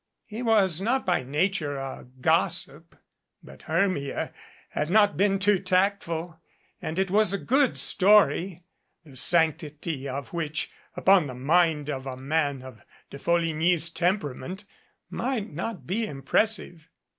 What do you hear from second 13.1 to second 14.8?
De Folligny's temperament,